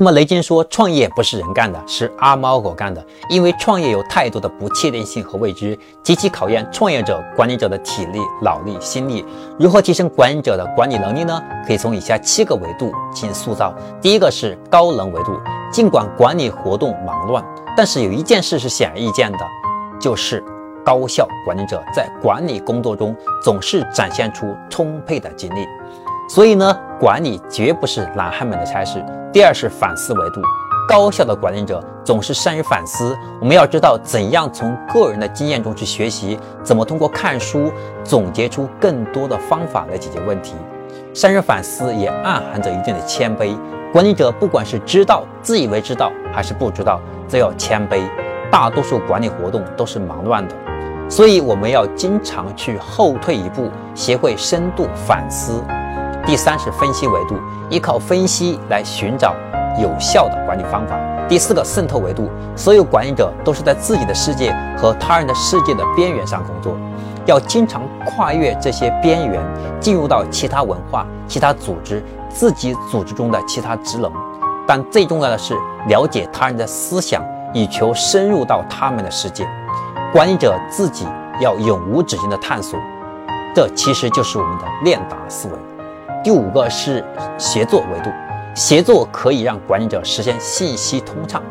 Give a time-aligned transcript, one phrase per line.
[0.00, 3.04] 那么雷军说，创业不是人干的，是阿猫狗干的。
[3.28, 9.22] 因为创业有太多的不确定性和未知，极其考验创业者、管理者的体力、脑力、心力。
[9.58, 11.38] 如何提升管理者的管理能力呢？
[11.66, 13.74] 可以从以下七个维度进行塑造。
[14.00, 15.38] 第一个是高能维度。
[15.70, 17.44] 尽管管理活动忙乱，
[17.76, 19.38] 但是有一件事是显而易见的，
[20.00, 20.42] 就是
[20.82, 23.14] 高效管理者在管理工作中
[23.44, 25.66] 总是展现出充沛的精力。
[26.32, 29.04] 所以呢，管理绝不是懒汉们的差事。
[29.32, 30.40] 第二是反思维度，
[30.88, 33.18] 高效的管理者总是善于反思。
[33.40, 37.72] 我们要知道怎样从个人的经验中去学习，怎么通过看书
[38.04, 40.54] 总结出更多的方法来解决问题。
[41.12, 43.58] 善于反思也暗含着一定的谦卑。
[43.92, 48.02] 管理者不管是知道、自以为知道，还是不知道，都要谦卑。
[48.52, 50.54] 大多数管理活动都是忙乱的，
[51.08, 55.60] 所以我们要经常去后退一步，学会深度反思。
[56.30, 59.34] 第三是分析维度，依靠分析来寻找
[59.76, 60.96] 有效的管理方法。
[61.28, 66.76] 第四个渗透维度，所有管理者都是在自己的世界和他人的世界的边缘上工作，
[67.26, 69.42] 要经常跨越这些边缘，
[69.80, 74.08] 进入到其他文化、其他组织、自己组织中的其他职能。
[74.68, 75.58] 但最重要的是
[75.88, 79.44] 了解他人的思想，以求深入到他们的世界。
[80.12, 81.08] 管理者自己
[81.40, 82.78] 要永无止境的探索，
[83.52, 85.54] 这其实就是我们的练达思维。
[86.22, 87.02] 第五个是
[87.38, 88.10] 协作维度，
[88.54, 91.42] 协作可以让管理者实现信息通畅。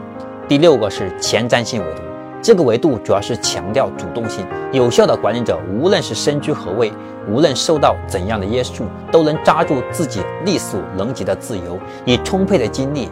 [0.47, 2.01] 第六个是前瞻性维度，
[2.39, 4.45] 这个维度主要是强调主动性。
[4.71, 6.93] 有效的管理者，无论是身居何位，
[7.27, 13.09] 无论受到怎样的约束，都能抓住自己力所能及的自由，以充沛的精力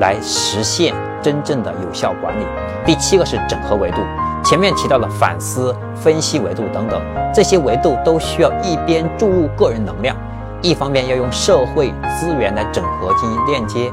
[0.00, 2.44] 来实现真正的有效管理。
[2.84, 3.98] 第七个是整合维度，
[4.44, 7.00] 前面提到的反思、分析维度等等，
[7.32, 10.16] 这些维度都需要一边注入个人能量。
[10.62, 13.92] 一方面要用社会资源来整合进行链接，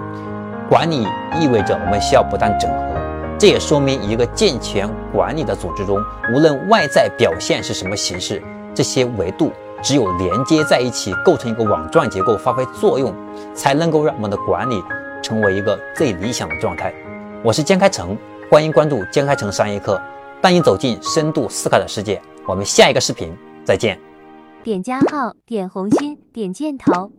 [0.70, 1.08] 管理
[1.40, 2.96] 意味着我们需要不断整合，
[3.38, 5.98] 这也说明一个健全管理的组织中，
[6.34, 8.42] 无论外在表现是什么形式，
[8.74, 9.52] 这些维度
[9.84, 13.14] 只有连接在一起，构成一个网状结构，发挥作用，
[13.54, 14.82] 才能够让我们的管理
[15.22, 16.94] 成为一个最理想的状态。
[17.44, 18.18] 我是江开成，
[18.50, 20.02] 欢迎关注江开成商业课，
[20.42, 22.22] 带你走进深度思考的世界。
[22.48, 24.13] 我们下一个视频再见。
[24.64, 27.12] 点加号，点红心，点箭头。